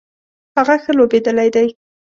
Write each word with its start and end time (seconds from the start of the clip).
هغه 0.57 0.75
ښه 0.83 0.91
لوبیدلی 0.97 1.49
دی 1.55 1.67